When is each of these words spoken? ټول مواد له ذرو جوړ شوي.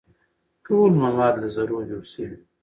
ټول 0.65 0.91
مواد 1.03 1.33
له 1.41 1.47
ذرو 1.55 1.79
جوړ 1.89 2.03
شوي. 2.13 2.37